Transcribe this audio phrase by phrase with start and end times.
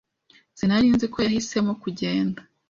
[0.57, 2.39] Sinari nzi ko yahisemo kugenda.